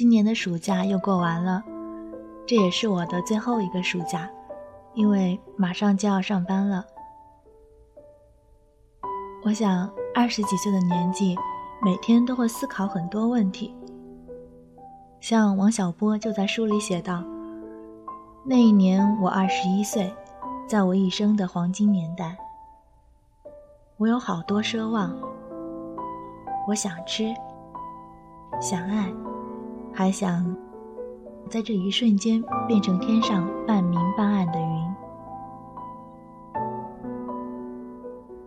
[0.00, 1.62] 今年的暑假又过完了，
[2.46, 4.30] 这也是我的最后一个暑假，
[4.94, 6.82] 因为马上就要上班了。
[9.44, 11.36] 我想，二十几岁的年纪，
[11.82, 13.76] 每天都会思考很多问题。
[15.20, 17.22] 像王小波就在书里写道
[18.42, 20.10] ：“那一年我二十一岁，
[20.66, 22.38] 在我一生的黄金年代，
[23.98, 25.14] 我有好多奢望。
[26.66, 27.34] 我想吃，
[28.62, 29.12] 想爱，
[29.92, 30.56] 还想
[31.48, 34.90] 在这一瞬间变成天上半明半暗的云。”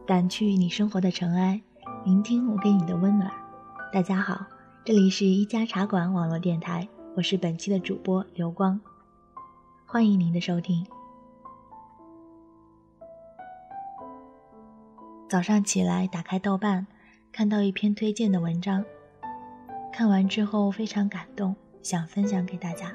[0.05, 1.61] 掸去你生活的尘埃，
[2.03, 3.31] 聆听我给你的温暖。
[3.91, 4.45] 大家好，
[4.83, 8.79] 这里是一家茶馆网络电台，我是本期的主播刘光，
[9.85, 10.85] 欢迎您的收听。
[15.29, 16.85] 早上起来打开豆瓣，
[17.31, 18.83] 看到一篇推荐的文章，
[19.93, 22.91] 看完之后非常感动，想分享给大家。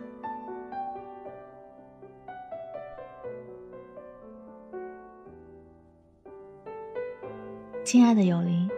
[7.84, 8.68] 亲爱的有灵，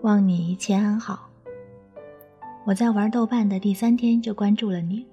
[0.00, 1.28] 望你一切安好。
[2.64, 5.06] 我在玩豆瓣的第三天就关注了你，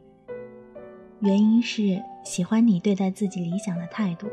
[1.19, 4.27] 原因是喜欢你对待自己理想的态度，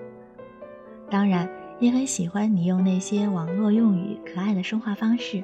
[1.10, 5.42] 当然也很喜欢你用那些网络用语可爱的说话方式。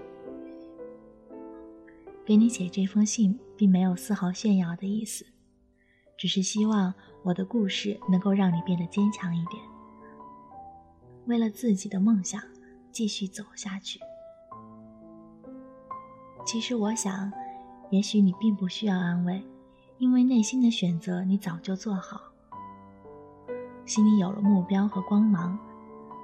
[2.31, 5.27] 给你写这封信，并没有丝毫炫耀的意思，
[6.17, 9.61] 只是希望我的故事能够让你变得坚强一点，
[11.27, 12.41] 为了自己的梦想。
[12.92, 13.98] 继续走下去。
[16.47, 17.33] 其实我想，
[17.91, 19.42] 也许你并不需要安慰，
[19.98, 22.20] 因为内心的选择你早就做好。
[23.84, 25.58] 心里有了目标和光芒，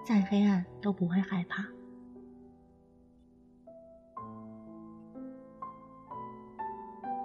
[0.04, 1.66] 再黑暗都不会害怕。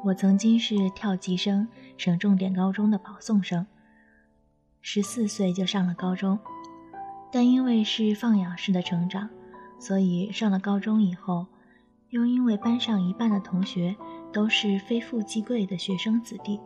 [0.03, 1.67] 我曾经是跳级生，
[1.97, 3.67] 省重点高中的保送生，
[4.81, 6.39] 十四岁就上了高中。
[7.31, 9.29] 但因为是放养式的成长，
[9.79, 11.45] 所以上了高中以后，
[12.09, 13.95] 又因为班上一半的同学
[14.33, 16.59] 都是非富即贵的学生子弟，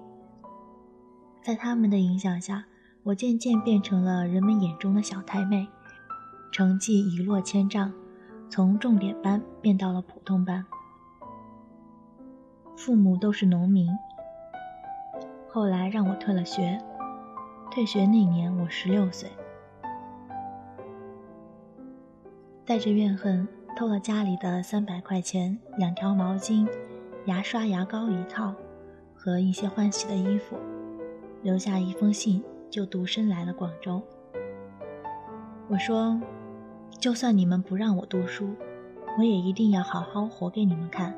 [1.44, 2.66] 在他们的影响下，
[3.04, 5.68] 我渐渐变成了人们眼中的小太妹，
[6.52, 7.94] 成绩一落千丈，
[8.50, 10.66] 从重点班变到了普通班。
[12.76, 13.90] 父母都是农民，
[15.50, 16.78] 后来让我退了学，
[17.72, 19.30] 退学那年我十六岁。
[22.66, 23.48] 带着怨恨，
[23.78, 26.68] 偷了家里的三百块钱、两条毛巾、
[27.26, 28.54] 牙刷、牙膏一套
[29.16, 30.58] 和一些换洗的衣服，
[31.42, 34.02] 留下一封信，就独身来了广州。
[35.70, 36.20] 我说
[37.00, 38.54] ：“就算你们不让我读书，
[39.18, 41.16] 我也一定要好好活给你们看，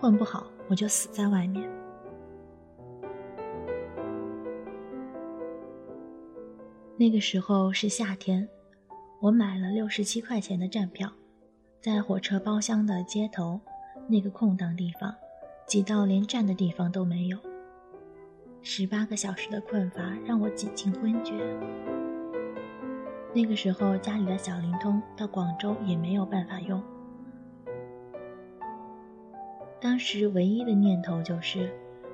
[0.00, 1.68] 混不好我就死在外面。”
[6.96, 8.48] 那个时候是夏天。
[9.20, 11.10] 我买了六十七块钱的站票，
[11.80, 13.60] 在火车包厢的街头
[14.06, 15.12] 那个空档地方，
[15.66, 17.36] 挤到连站的地方都没有。
[18.62, 21.34] 十八个小时的困乏让我几近昏厥。
[23.34, 26.80] 那个时候家里的小灵通到广州也没有办法用。
[29.80, 31.72] 当时唯一的念头就是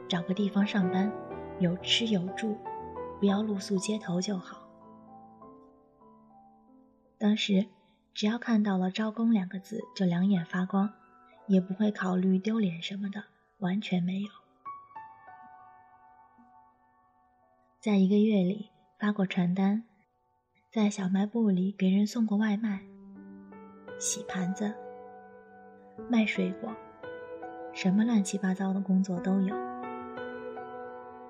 [0.09, 1.11] 找个地方上班，
[1.59, 2.57] 有吃有住，
[3.19, 4.69] 不要露宿街头就好。
[7.17, 7.67] 当时，
[8.13, 10.93] 只要看到了“招工”两个字，就两眼发光，
[11.47, 13.25] 也不会考虑丢脸什么的，
[13.59, 14.29] 完全没有。
[17.81, 19.85] 在一个月里发过传单，
[20.71, 22.83] 在小卖部里给人送过外卖，
[23.99, 24.75] 洗盘子、
[26.11, 26.75] 卖水果，
[27.75, 29.55] 什么乱七八糟的工作都有。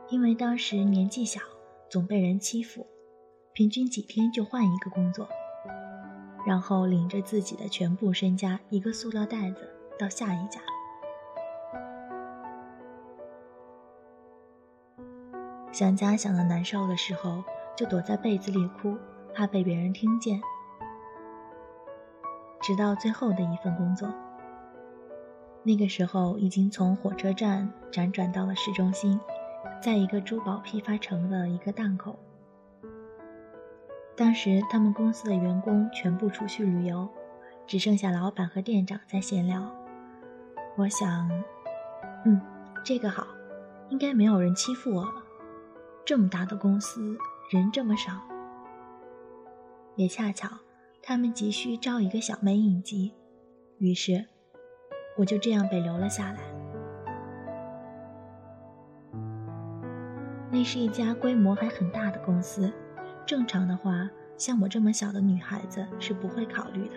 [0.08, 1.40] 因为当时年纪小，
[1.88, 2.86] 总被人欺负，
[3.54, 5.26] 平均几天就换一个工作。
[6.46, 10.60] 然后领着自己的全部身家，一个塑料袋子到下一家。
[15.72, 17.42] 想家想的难受的时候，
[17.74, 18.94] 就躲在被子里哭，
[19.34, 20.38] 怕被别人听见。
[22.60, 24.08] 直到最后的一份工作，
[25.66, 29.18] 那个时候已经从火车站辗转到了市中心，
[29.82, 32.18] 在一个珠宝批发城的一个档口。
[34.14, 37.08] 当时他们公司的员工全部出去旅游，
[37.66, 39.74] 只剩下老板和店长在闲聊。
[40.76, 41.28] 我想，
[42.26, 42.40] 嗯，
[42.84, 43.26] 这个好，
[43.88, 45.14] 应该没有人欺负我了。
[46.04, 47.16] 这么大的公司，
[47.50, 48.20] 人这么少，
[49.96, 50.48] 也恰巧
[51.02, 53.14] 他们急需招一个小妹应急，
[53.78, 54.26] 于是
[55.16, 56.40] 我就这样被留了下来。
[60.50, 62.72] 那是一家规模还很大的公司，
[63.26, 66.94] 正常的话，像我这么小的女孩子是不会考虑的。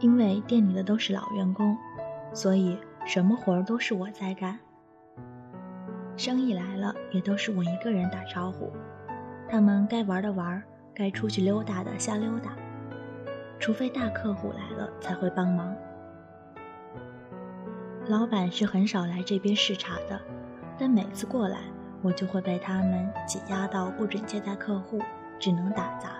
[0.00, 1.76] 因为店里的都是老员工，
[2.32, 4.58] 所以什么活儿都是我在干。
[6.16, 8.72] 生意来了，也都是我一个人打招呼。
[9.48, 10.62] 他们该玩的玩，
[10.94, 12.56] 该出去溜达的瞎溜达，
[13.58, 15.74] 除非大客户来了才会帮忙。
[18.06, 20.18] 老板是很少来这边视察的，
[20.78, 21.58] 但每次过来，
[22.00, 24.98] 我就会被他们挤压到不准接待客户，
[25.38, 26.10] 只能打杂。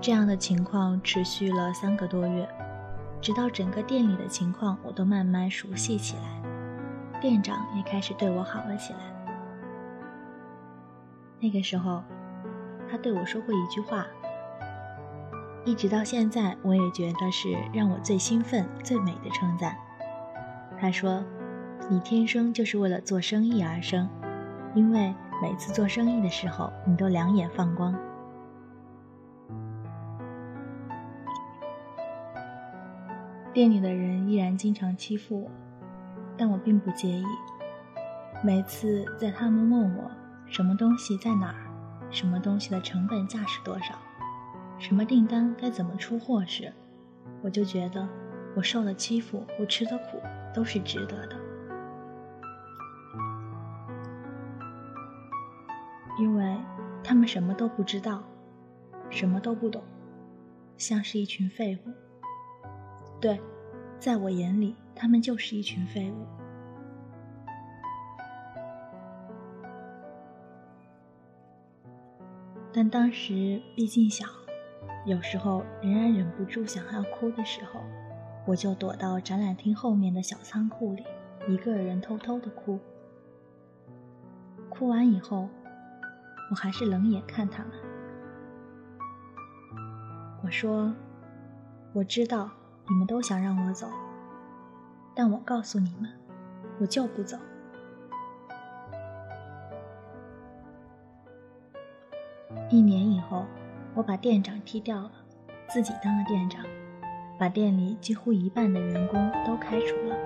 [0.00, 2.46] 这样的情况持续了三个多月，
[3.20, 8.98] 直到整个店里的情况我都慢慢熟悉起来，店长也开始对我好了起来。
[11.40, 12.02] 那个时候，
[12.88, 14.06] 他对我说过一句话。
[15.64, 19.74] 一直到现在，我也觉得是让我最兴奋、最美的称赞。
[20.78, 21.24] 他说
[21.88, 24.06] ：“你天生就是为了做生意而生，
[24.74, 27.94] 因为每次做生意的时候，你都两眼放光。”
[33.54, 35.50] 店里的人依然经常欺负我，
[36.36, 37.24] 但我并不介意。
[38.42, 40.10] 每次在他们问我
[40.46, 41.64] 什么东西在哪儿，
[42.10, 43.94] 什么东西的成本价是多少。
[44.84, 46.70] 什么订单该怎么出货时，
[47.42, 48.06] 我就觉得
[48.54, 50.20] 我受的欺负，我吃的苦
[50.52, 51.40] 都是值得的，
[56.18, 56.54] 因为
[57.02, 58.22] 他们什么都不知道，
[59.08, 59.82] 什么都不懂，
[60.76, 61.90] 像是一群废物。
[63.18, 63.40] 对，
[63.98, 66.26] 在我眼里，他们就是一群废物。
[72.70, 74.26] 但当时毕竟小。
[75.04, 77.80] 有时候仍然忍不住想要哭的时候，
[78.46, 81.04] 我就躲到展览厅后面的小仓库里，
[81.46, 82.80] 一个人偷偷的哭。
[84.70, 85.50] 哭完以后，
[86.50, 87.72] 我还是冷眼看他们。
[90.42, 90.94] 我说
[91.92, 92.50] ：“我知道
[92.88, 93.90] 你们都想让我走，
[95.14, 96.10] 但我告诉你们，
[96.80, 97.36] 我就不走。”
[102.70, 103.44] 一年以后。
[103.96, 105.12] 我把店长踢掉了，
[105.68, 106.64] 自己当了店长，
[107.38, 110.16] 把店里几乎一半的员工都开除了，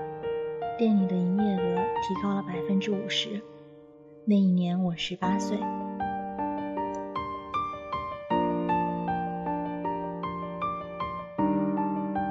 [0.79, 3.41] 店里的营业额提高了百分之五十。
[4.25, 5.59] 那一年我十八岁。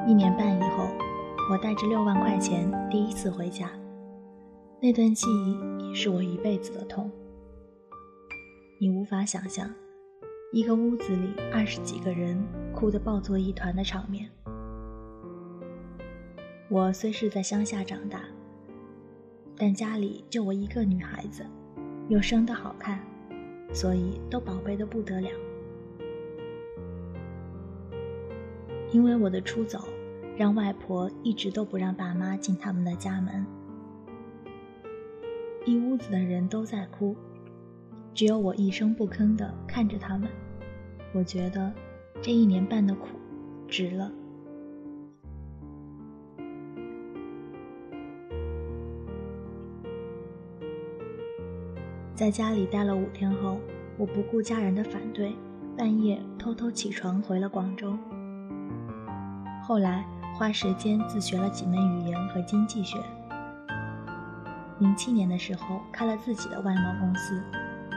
[0.07, 0.88] 一年半以后，
[1.51, 3.69] 我带着六万块钱第一次回家，
[4.81, 7.12] 那段记忆是我一辈子的痛。
[8.80, 9.69] 你无法想象。
[10.54, 12.42] 一个屋子里二十几个人
[12.74, 14.30] 哭得抱作一团的场面。
[16.70, 18.22] 我虽是在乡下长大，
[19.58, 21.46] 但家里就我一个女孩子，
[22.08, 23.02] 又生得好看，
[23.74, 25.30] 所以都宝贝的不得了。
[28.94, 29.86] 因为我的出走，
[30.38, 33.46] 让外婆一直都不让爸妈进他们的家门。
[35.66, 37.18] 一屋子的人都在哭。
[38.18, 40.27] 只有我一声不吭地看着他们，
[41.13, 41.72] 我觉得
[42.20, 43.10] 这一年半的苦
[43.68, 44.12] 值了。
[52.15, 53.60] 在家里待了五天后，
[54.00, 55.36] 我不顾家人的反对，
[55.77, 57.96] 半夜偷偷起床回了广州。
[59.62, 60.03] 后来
[60.36, 62.98] 花时间自学了几门语言和经济学。
[64.80, 67.39] 零七年的时候，开了自己的外贸公司。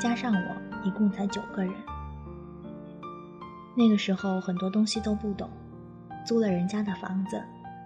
[0.01, 1.71] 加上我，一共才九个人。
[3.77, 5.51] 那个时候很多东西都不懂，
[6.25, 7.39] 租了人家的房子，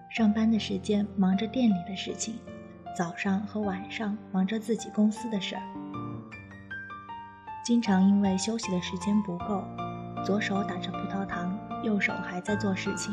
[0.09, 2.39] 上班的时间忙着店里的事情，
[2.97, 5.63] 早上和晚上忙着自己公司的事儿。
[7.65, 9.65] 经常因为休息的时间不够，
[10.25, 13.13] 左手打着葡萄糖，右手还在做事情，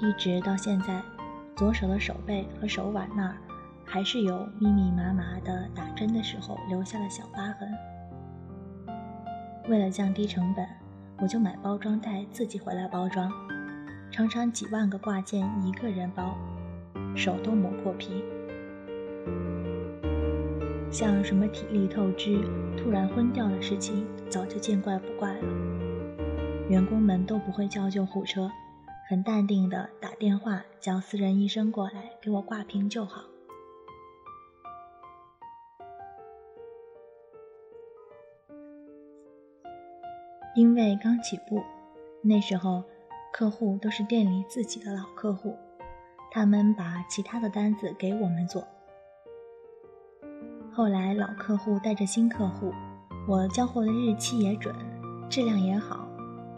[0.00, 1.02] 一直到现在，
[1.56, 3.38] 左手的手背和手腕那儿。
[3.90, 7.72] 还是有密密麻麻的打针的时候留下了小疤痕。
[9.66, 10.66] 为了降低成本，
[11.18, 13.32] 我就买包装袋自己回来包装，
[14.10, 16.36] 常常几万个挂件一个人包，
[17.16, 18.22] 手都磨破皮。
[20.90, 22.38] 像什么体力透支、
[22.76, 25.42] 突然昏掉的事情，早就见怪不怪了。
[26.68, 28.50] 员工们都不会叫救护车，
[29.08, 33.22] 很淡定的打电话叫私人医生过来给我挂瓶就好。
[40.54, 41.62] 因为刚起步，
[42.22, 42.82] 那时候
[43.32, 45.56] 客户都是店里自己的老客户，
[46.30, 48.66] 他们把其他的单子给我们做。
[50.72, 52.72] 后来老客户带着新客户，
[53.28, 54.74] 我交货的日期也准，
[55.28, 56.08] 质量也好，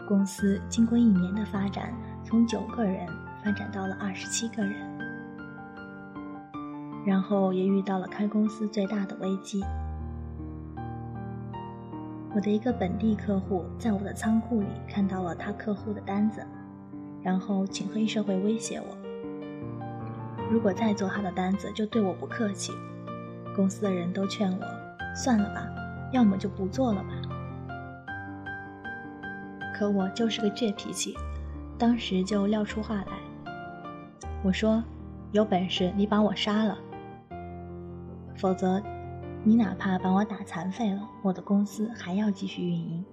[0.07, 1.93] 公司经过一年的发展，
[2.23, 3.07] 从九个人
[3.43, 4.73] 发展到了二十七个人，
[7.05, 9.63] 然后也遇到了开公司最大的危机。
[12.33, 16.41] 我的一个本地客户在我的仓库里看到了他客户的单子，
[17.21, 18.97] 然后请黑社会威胁我，
[20.49, 22.71] 如果再做他的单子，就对我不客气。
[23.53, 24.65] 公司的人都劝我
[25.13, 25.67] 算了吧，
[26.13, 27.09] 要么就不做了吧。
[29.75, 31.17] 可我就是个倔脾气，
[31.77, 33.51] 当时就撂出话来，
[34.41, 34.81] 我说
[35.33, 36.77] ：“有本事你把我杀了，
[38.37, 38.81] 否则。”
[39.43, 43.03] 你哪怕把我打残废了，我的公司还要继续运营。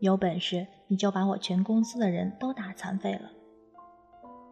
[0.00, 3.30] 有本事你就把我全公司的人都打残废了。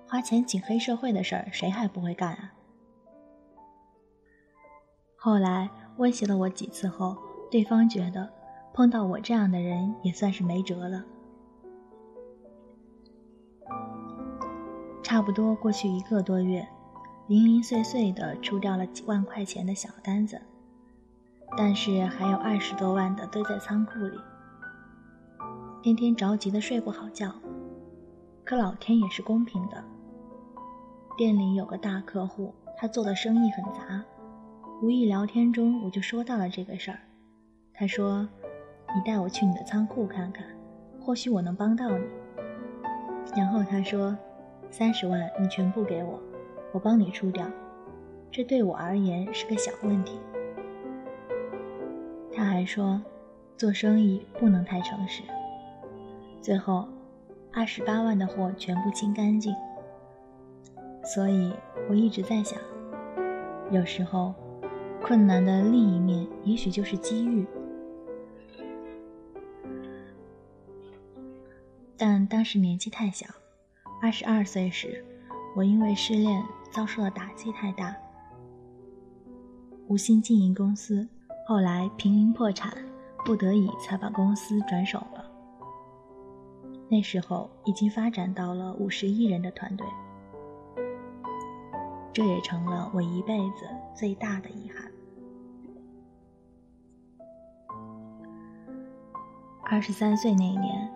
[0.06, 2.54] 花钱请黑社会的事儿，谁还不会干啊？
[5.16, 7.16] 后来威胁了我几次后，
[7.50, 8.30] 对方觉得
[8.72, 11.04] 碰到我这样的人也算是没辙了。
[15.02, 16.66] 差不多过去一个多月，
[17.26, 20.40] 零零碎碎的出掉了几万块钱的小单子。
[21.56, 24.18] 但是还有二十多万的堆在仓库里，
[25.82, 27.32] 天天着急的睡不好觉。
[28.44, 29.82] 可老天也是公平的，
[31.16, 34.04] 店里有个大客户，他做的生意很杂。
[34.82, 36.98] 无意聊天中，我就说到了这个事儿。
[37.72, 38.28] 他说
[38.94, 40.44] ：“你带我去你的仓库看看，
[41.00, 42.04] 或许我能帮到你。”
[43.36, 44.16] 然后他说
[44.70, 46.20] ：“三十万你全部给我，
[46.72, 47.46] 我帮你出掉。
[48.30, 50.18] 这对我而言是个小问题。”
[52.34, 53.00] 他还说，
[53.56, 55.22] 做生意不能太诚实。
[56.40, 56.88] 最后，
[57.52, 59.54] 二十八万的货全部清干净。
[61.04, 61.52] 所以
[61.88, 62.58] 我一直在想，
[63.70, 64.34] 有时候
[65.00, 67.46] 困难的另一面，也许就是机遇。
[71.96, 73.26] 但当时年纪太小，
[74.02, 75.04] 二十二岁时，
[75.54, 77.94] 我因为失恋遭受了打击太大，
[79.86, 81.06] 无心经营公司。
[81.46, 82.72] 后来濒临破产，
[83.24, 85.24] 不得已才把公司转手了。
[86.88, 89.86] 那时候已经发展到了五十一人的团队，
[92.14, 94.90] 这也成了我一辈子最大的遗憾。
[99.62, 100.90] 二十三岁那一年，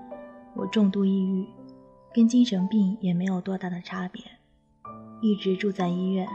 [0.55, 1.47] 我重度抑郁，
[2.15, 4.23] 跟精神病也没有多大的差别，
[5.21, 6.27] 一直住在医院。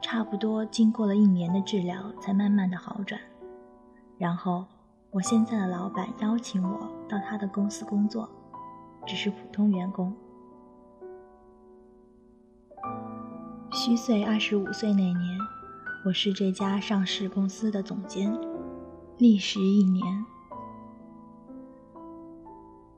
[0.00, 3.20] 差不多经过了一年的治疗，才慢慢的好转。
[4.18, 4.64] 然后，
[5.10, 8.28] 我现在的老板邀请我到他的公司工作，
[9.06, 10.14] 只是普通员工。
[13.72, 15.38] 虚岁二十五岁那年，
[16.04, 18.36] 我是这家上市公司的总监，
[19.18, 20.24] 历时一年。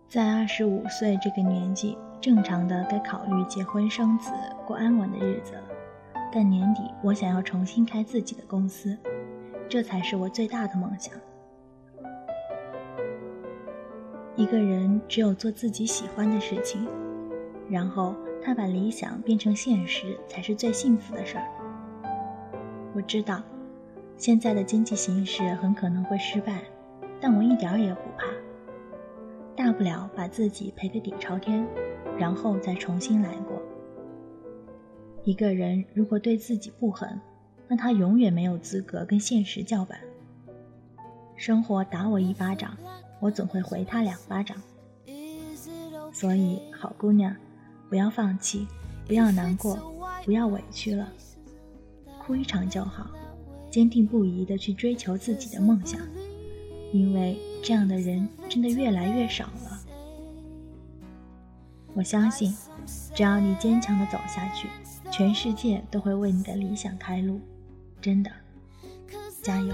[0.08, 4.30] 在二十五岁这个年纪，正常的该考虑结婚生子，
[4.66, 5.62] 过安稳的日子了。
[6.34, 8.96] 但年底我想要重新开自己的公司，
[9.68, 11.12] 这才是我最大的梦想。
[14.34, 16.88] 一个人只有做自己喜欢的事情，
[17.68, 21.44] 然后他把理想变成现实，才是最幸福的事儿。
[22.94, 23.42] 我知道，
[24.16, 26.62] 现在的经济形势很可能会失败，
[27.20, 28.24] 但我一点儿也不怕。
[29.54, 31.64] 大不了把自己赔个底朝天，
[32.18, 33.61] 然后再重新来过。
[35.24, 37.20] 一个人如果对自己不狠，
[37.68, 39.98] 那他永远没有资格跟现实叫板。
[41.36, 42.76] 生活打我一巴掌，
[43.20, 44.56] 我总会回他两巴掌。
[46.12, 47.34] 所以，好姑娘，
[47.88, 48.66] 不要放弃，
[49.06, 49.78] 不要难过，
[50.24, 51.10] 不要委屈了，
[52.20, 53.10] 哭一场就好，
[53.70, 56.00] 坚定不移地去追求自己的梦想，
[56.92, 59.80] 因为这样的人真的越来越少了。
[61.94, 62.54] 我相信，
[63.14, 64.68] 只要你坚强地走下去。
[65.22, 67.40] 全世界都会为你的理想开路，
[68.00, 68.30] 真的，
[69.40, 69.72] 加油。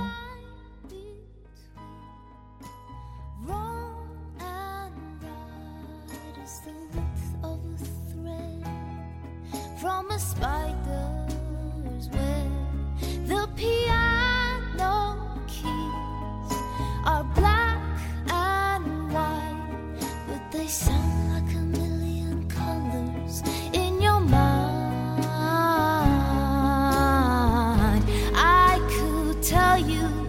[29.81, 30.29] you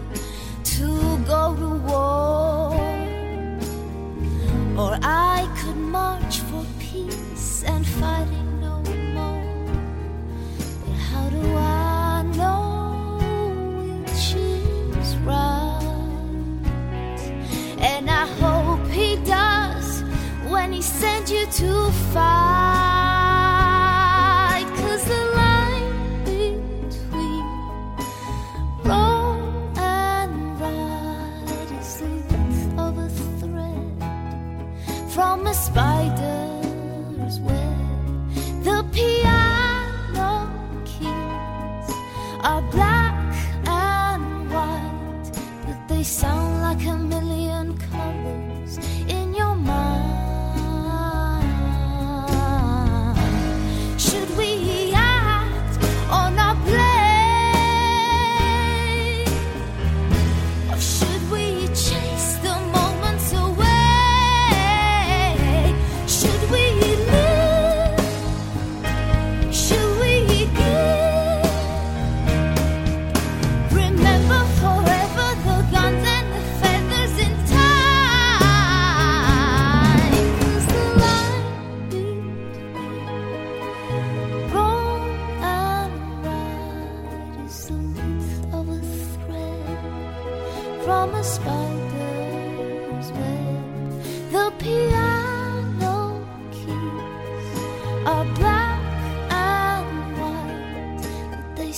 [0.62, 2.74] to go to war.
[4.78, 8.82] Or I could march for peace and fighting no
[9.14, 9.66] more.
[10.86, 15.86] But how do I know she's right?
[17.80, 20.02] And I hope he does
[20.48, 22.69] when he sends you to fight.
[35.10, 36.39] From a spider's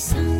[0.02, 0.31] sun.